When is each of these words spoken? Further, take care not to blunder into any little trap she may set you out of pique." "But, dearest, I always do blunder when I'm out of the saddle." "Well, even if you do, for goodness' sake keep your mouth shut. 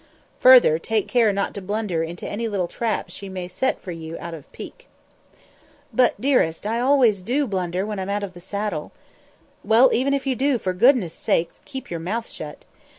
Further, 0.39 0.79
take 0.79 1.07
care 1.07 1.31
not 1.31 1.53
to 1.53 1.61
blunder 1.61 2.01
into 2.01 2.27
any 2.27 2.47
little 2.47 2.67
trap 2.67 3.11
she 3.11 3.29
may 3.29 3.47
set 3.47 3.77
you 3.85 4.17
out 4.19 4.33
of 4.33 4.51
pique." 4.51 4.87
"But, 5.93 6.19
dearest, 6.19 6.65
I 6.65 6.79
always 6.79 7.21
do 7.21 7.45
blunder 7.45 7.85
when 7.85 7.99
I'm 7.99 8.09
out 8.09 8.23
of 8.23 8.33
the 8.33 8.39
saddle." 8.39 8.93
"Well, 9.63 9.91
even 9.93 10.15
if 10.15 10.25
you 10.25 10.35
do, 10.35 10.57
for 10.57 10.73
goodness' 10.73 11.13
sake 11.13 11.51
keep 11.65 11.91
your 11.91 11.99
mouth 11.99 12.27
shut. 12.27 12.65